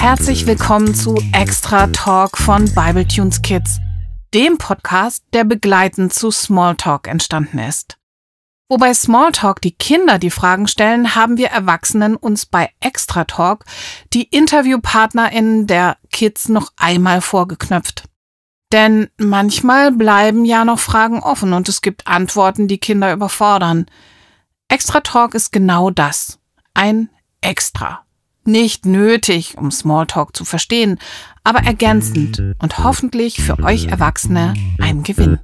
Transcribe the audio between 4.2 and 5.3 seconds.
dem Podcast,